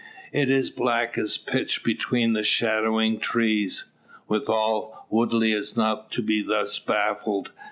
[0.31, 3.85] It is black as pitch beneath the shadowing trees.
[4.27, 7.51] Withal, Woodley is not to be thus baffled.